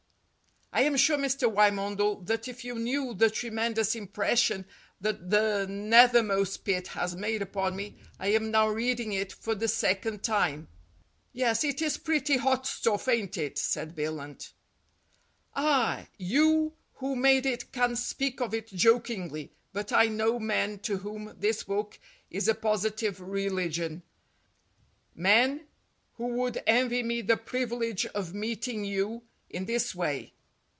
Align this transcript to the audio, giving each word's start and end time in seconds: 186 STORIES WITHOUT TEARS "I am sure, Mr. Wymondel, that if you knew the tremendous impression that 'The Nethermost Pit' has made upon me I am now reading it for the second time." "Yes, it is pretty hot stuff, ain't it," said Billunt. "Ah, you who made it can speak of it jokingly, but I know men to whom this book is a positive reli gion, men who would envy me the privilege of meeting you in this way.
186 0.73 1.33
STORIES 1.33 1.33
WITHOUT 1.33 1.49
TEARS 1.49 1.57
"I 1.57 1.67
am 1.67 1.75
sure, 1.75 1.91
Mr. 1.91 1.95
Wymondel, 1.99 2.25
that 2.27 2.47
if 2.47 2.63
you 2.63 2.75
knew 2.79 3.13
the 3.13 3.29
tremendous 3.29 3.93
impression 3.93 4.65
that 5.01 5.29
'The 5.29 5.67
Nethermost 5.67 6.63
Pit' 6.63 6.87
has 6.87 7.13
made 7.13 7.41
upon 7.41 7.75
me 7.75 7.97
I 8.17 8.27
am 8.27 8.51
now 8.51 8.69
reading 8.69 9.11
it 9.11 9.33
for 9.33 9.53
the 9.53 9.67
second 9.67 10.23
time." 10.23 10.69
"Yes, 11.33 11.65
it 11.65 11.81
is 11.81 11.97
pretty 11.97 12.37
hot 12.37 12.65
stuff, 12.65 13.09
ain't 13.09 13.37
it," 13.37 13.57
said 13.57 13.95
Billunt. 13.97 14.53
"Ah, 15.57 16.07
you 16.17 16.71
who 16.93 17.17
made 17.17 17.45
it 17.45 17.73
can 17.73 17.97
speak 17.97 18.39
of 18.39 18.53
it 18.53 18.67
jokingly, 18.67 19.51
but 19.73 19.91
I 19.91 20.05
know 20.05 20.39
men 20.39 20.79
to 20.79 20.99
whom 20.99 21.33
this 21.37 21.63
book 21.63 21.99
is 22.29 22.47
a 22.47 22.55
positive 22.55 23.17
reli 23.17 23.67
gion, 23.67 24.03
men 25.15 25.67
who 26.13 26.27
would 26.27 26.63
envy 26.65 27.03
me 27.03 27.21
the 27.21 27.35
privilege 27.35 28.05
of 28.05 28.33
meeting 28.33 28.85
you 28.85 29.23
in 29.49 29.65
this 29.65 29.93
way. 29.93 30.31